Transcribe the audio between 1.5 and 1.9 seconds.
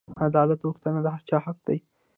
دی.